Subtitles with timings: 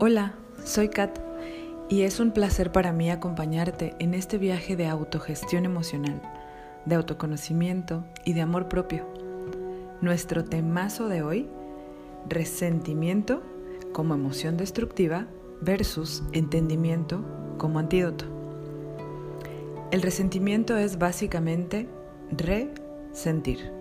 [0.00, 1.18] Hola, soy Kat
[1.88, 6.22] y es un placer para mí acompañarte en este viaje de autogestión emocional,
[6.84, 9.04] de autoconocimiento y de amor propio.
[10.00, 11.48] Nuestro temazo de hoy,
[12.28, 13.42] resentimiento
[13.92, 15.26] como emoción destructiva
[15.62, 17.24] versus entendimiento
[17.58, 18.24] como antídoto.
[19.90, 21.88] El resentimiento es básicamente
[22.30, 23.72] resentir,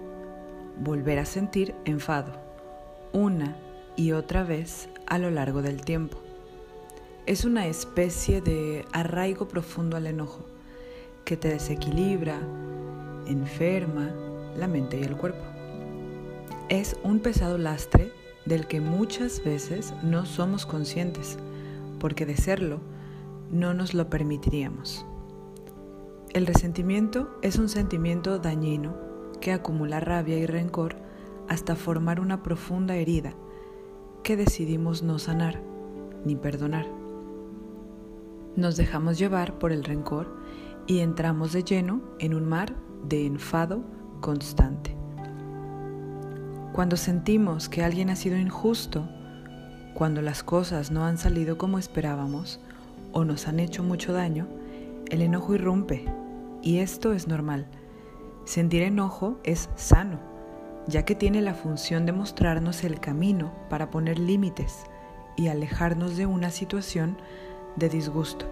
[0.79, 2.31] volver a sentir enfado,
[3.13, 3.55] una
[3.95, 6.17] y otra vez a lo largo del tiempo.
[7.25, 10.45] Es una especie de arraigo profundo al enojo
[11.25, 12.39] que te desequilibra,
[13.25, 14.11] enferma
[14.55, 15.43] la mente y el cuerpo.
[16.69, 18.11] Es un pesado lastre
[18.45, 21.37] del que muchas veces no somos conscientes,
[21.99, 22.79] porque de serlo
[23.51, 25.05] no nos lo permitiríamos.
[26.33, 28.95] El resentimiento es un sentimiento dañino
[29.41, 30.95] que acumula rabia y rencor
[31.47, 33.33] hasta formar una profunda herida
[34.27, 35.61] que decidimos no sanar
[36.25, 36.85] ni perdonar.
[38.57, 40.35] Nos dejamos llevar por el rencor
[40.85, 42.75] y entramos de lleno en un mar
[43.07, 43.85] de enfado
[44.19, 44.97] constante.
[46.73, 49.07] Cuando sentimos que alguien ha sido injusto,
[49.93, 52.59] cuando las cosas no han salido como esperábamos
[53.13, 54.45] o nos han hecho mucho daño,
[55.09, 56.03] el enojo irrumpe
[56.61, 57.65] y esto es normal.
[58.43, 60.36] Sentir enojo es sano
[60.87, 64.83] ya que tiene la función de mostrarnos el camino para poner límites
[65.35, 67.17] y alejarnos de una situación
[67.75, 68.45] de disgusto,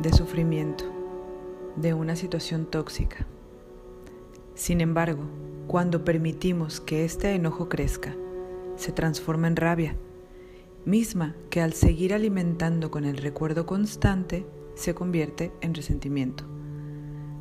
[0.00, 0.84] de sufrimiento,
[1.76, 3.26] de una situación tóxica.
[4.54, 5.24] Sin embargo,
[5.66, 8.14] cuando permitimos que este enojo crezca,
[8.76, 9.96] se transforma en rabia,
[10.84, 16.44] misma que al seguir alimentando con el recuerdo constante se convierte en resentimiento,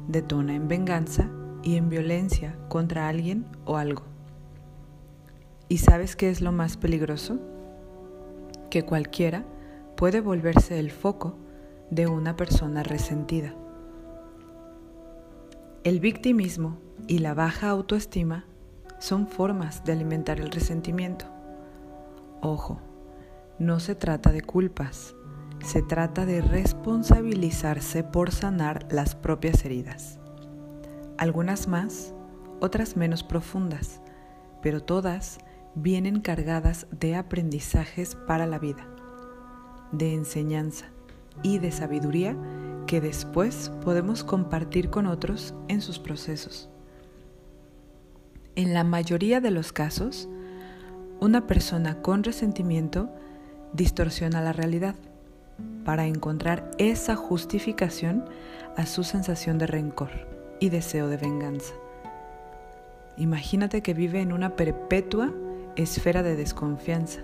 [0.07, 1.29] detona en venganza
[1.63, 4.03] y en violencia contra alguien o algo.
[5.67, 7.39] ¿Y sabes qué es lo más peligroso?
[8.69, 9.45] Que cualquiera
[9.95, 11.35] puede volverse el foco
[11.91, 13.53] de una persona resentida.
[15.83, 16.77] El victimismo
[17.07, 18.45] y la baja autoestima
[18.99, 21.25] son formas de alimentar el resentimiento.
[22.41, 22.79] Ojo,
[23.59, 25.15] no se trata de culpas,
[25.63, 30.18] se trata de responsabilizarse por sanar las propias heridas
[31.19, 32.13] algunas más,
[32.61, 33.99] otras menos profundas,
[34.61, 35.39] pero todas
[35.75, 38.87] vienen cargadas de aprendizajes para la vida,
[39.91, 40.85] de enseñanza
[41.43, 42.37] y de sabiduría
[42.87, 46.69] que después podemos compartir con otros en sus procesos.
[48.55, 50.29] En la mayoría de los casos,
[51.19, 53.09] una persona con resentimiento
[53.73, 54.95] distorsiona la realidad
[55.83, 58.23] para encontrar esa justificación
[58.77, 61.73] a su sensación de rencor y deseo de venganza.
[63.17, 65.33] Imagínate que vive en una perpetua
[65.75, 67.21] esfera de desconfianza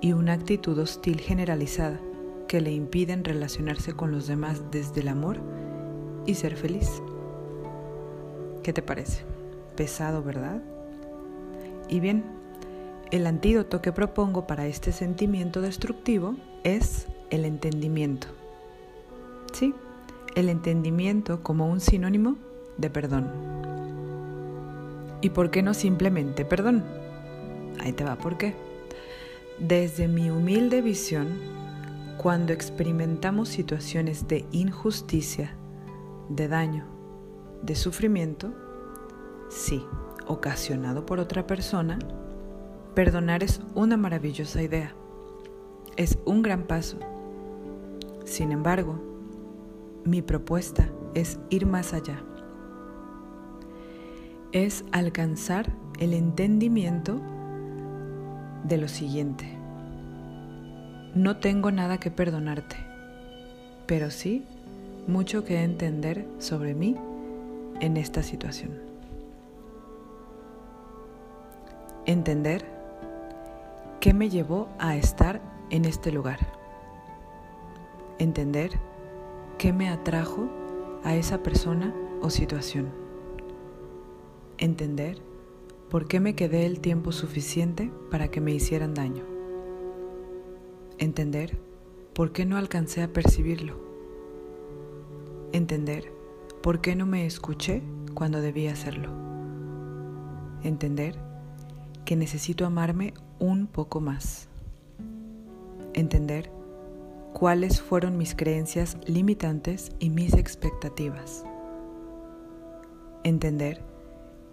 [0.00, 2.00] y una actitud hostil generalizada
[2.48, 5.40] que le impiden relacionarse con los demás desde el amor
[6.26, 7.02] y ser feliz.
[8.62, 9.24] ¿Qué te parece?
[9.76, 10.62] Pesado, ¿verdad?
[11.88, 12.24] Y bien,
[13.10, 18.28] el antídoto que propongo para este sentimiento destructivo es el entendimiento.
[19.52, 19.74] Sí,
[20.34, 22.36] el entendimiento como un sinónimo
[22.78, 23.30] de perdón.
[25.20, 26.84] ¿Y por qué no simplemente perdón?
[27.80, 28.54] Ahí te va por qué.
[29.58, 31.28] Desde mi humilde visión,
[32.18, 35.54] cuando experimentamos situaciones de injusticia,
[36.28, 36.84] de daño,
[37.62, 38.52] de sufrimiento,
[39.48, 39.84] sí,
[40.26, 41.98] ocasionado por otra persona,
[42.94, 44.94] perdonar es una maravillosa idea.
[45.96, 46.98] Es un gran paso.
[48.24, 49.00] Sin embargo,
[50.04, 52.22] mi propuesta es ir más allá
[54.64, 57.20] es alcanzar el entendimiento
[58.64, 59.44] de lo siguiente.
[61.14, 62.76] No tengo nada que perdonarte,
[63.84, 64.46] pero sí
[65.06, 66.96] mucho que entender sobre mí
[67.80, 68.70] en esta situación.
[72.06, 72.64] Entender
[74.00, 76.38] qué me llevó a estar en este lugar.
[78.18, 78.70] Entender
[79.58, 80.48] qué me atrajo
[81.04, 83.05] a esa persona o situación
[84.58, 85.18] entender
[85.90, 89.24] por qué me quedé el tiempo suficiente para que me hicieran daño.
[90.98, 91.58] Entender
[92.14, 93.78] por qué no alcancé a percibirlo.
[95.52, 96.12] Entender
[96.62, 97.82] por qué no me escuché
[98.14, 99.10] cuando debía hacerlo.
[100.62, 101.16] Entender
[102.04, 104.48] que necesito amarme un poco más.
[105.94, 106.50] Entender
[107.32, 111.44] cuáles fueron mis creencias limitantes y mis expectativas.
[113.22, 113.82] Entender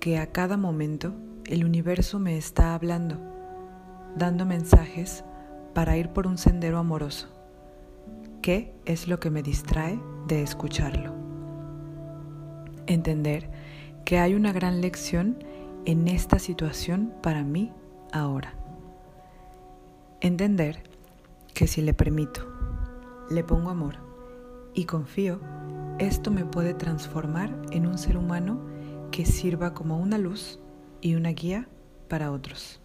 [0.04, 1.14] que a cada momento
[1.46, 3.16] el universo me está hablando,
[4.18, 5.24] dando mensajes
[5.74, 7.30] para ir por un sendero amoroso.
[8.42, 9.98] ¿Qué es lo que me distrae
[10.28, 11.14] de escucharlo?
[12.86, 13.50] Entender
[14.04, 15.42] que hay una gran lección
[15.86, 17.72] en esta situación para mí
[18.12, 18.56] ahora.
[20.20, 20.84] Entender
[21.54, 22.42] que si le permito,
[23.30, 23.96] le pongo amor
[24.74, 25.40] y confío,
[25.98, 28.74] esto me puede transformar en un ser humano
[29.14, 30.60] que sirva como una luz
[31.00, 31.68] y una guía
[32.10, 32.82] para otros.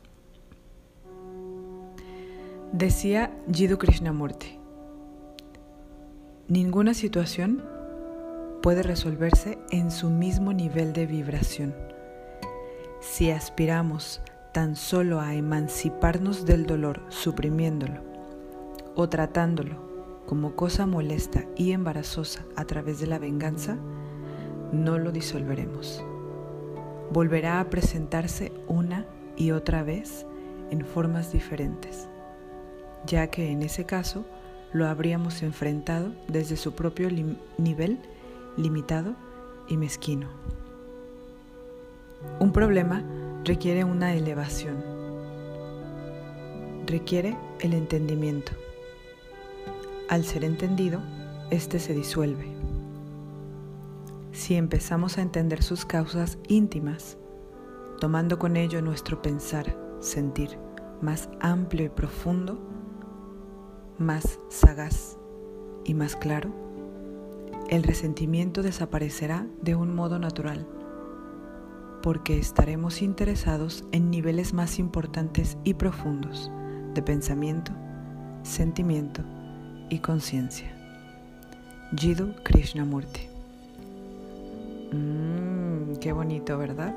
[2.70, 4.58] Decía Jiddu Krishnamurti,
[6.46, 7.64] ninguna situación
[8.60, 11.74] puede resolverse en su mismo nivel de vibración.
[13.00, 14.20] Si aspiramos
[14.52, 18.02] tan solo a emanciparnos del dolor suprimiéndolo
[18.94, 23.78] o tratándolo como cosa molesta y embarazosa a través de la venganza,
[24.72, 26.04] no lo disolveremos.
[27.10, 29.06] Volverá a presentarse una
[29.36, 30.26] y otra vez
[30.70, 32.08] en formas diferentes,
[33.06, 34.24] ya que en ese caso
[34.72, 37.08] lo habríamos enfrentado desde su propio
[37.56, 37.98] nivel
[38.56, 39.14] limitado
[39.68, 40.28] y mezquino.
[42.40, 43.02] Un problema
[43.44, 44.76] requiere una elevación,
[46.86, 48.52] requiere el entendimiento
[50.08, 51.00] al ser entendido,
[51.50, 52.57] éste se disuelve.
[54.38, 57.18] Si empezamos a entender sus causas íntimas,
[58.00, 60.56] tomando con ello nuestro pensar, sentir
[61.02, 62.56] más amplio y profundo,
[63.98, 65.18] más sagaz
[65.84, 66.52] y más claro,
[67.68, 70.68] el resentimiento desaparecerá de un modo natural,
[72.00, 76.48] porque estaremos interesados en niveles más importantes y profundos
[76.94, 77.72] de pensamiento,
[78.44, 79.24] sentimiento,
[79.90, 80.70] y conciencia.
[81.96, 83.37] Jiddu Krishnamurti.
[84.92, 86.94] Mmm, qué bonito, ¿verdad?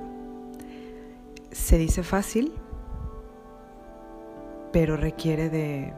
[1.52, 2.54] Se dice fácil,
[4.72, 5.94] pero requiere de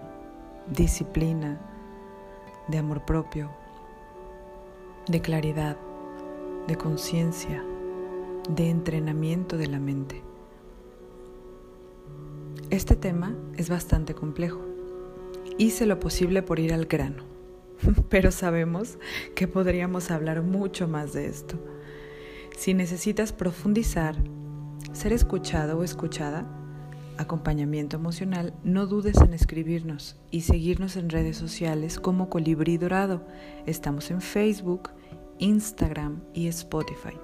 [0.68, 1.60] disciplina,
[2.68, 3.52] de amor propio,
[5.08, 5.78] de claridad,
[6.68, 7.64] de conciencia,
[8.50, 10.22] de entrenamiento de la mente.
[12.70, 14.74] Este tema es bastante complejo
[15.58, 17.24] hice lo posible por ir al grano,
[18.10, 18.98] pero sabemos
[19.36, 21.58] que podríamos hablar mucho más de esto.
[22.58, 24.16] Si necesitas profundizar,
[24.94, 26.46] ser escuchado o escuchada,
[27.18, 33.26] acompañamiento emocional, no dudes en escribirnos y seguirnos en redes sociales como Colibrí Dorado.
[33.66, 34.92] Estamos en Facebook,
[35.40, 37.18] Instagram y Spotify.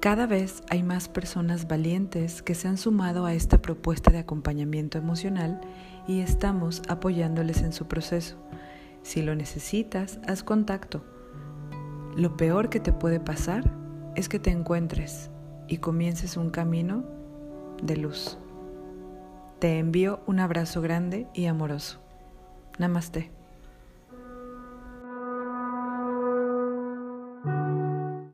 [0.00, 4.96] Cada vez hay más personas valientes que se han sumado a esta propuesta de acompañamiento
[4.96, 5.60] emocional
[6.06, 8.36] y estamos apoyándoles en su proceso.
[9.02, 11.17] Si lo necesitas, haz contacto.
[12.18, 13.62] Lo peor que te puede pasar
[14.16, 15.30] es que te encuentres
[15.68, 17.04] y comiences un camino
[17.80, 18.38] de luz.
[19.60, 22.00] Te envío un abrazo grande y amoroso.
[22.76, 23.37] Namaste.